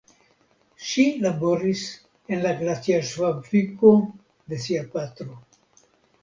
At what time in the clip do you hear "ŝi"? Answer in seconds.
0.91-1.03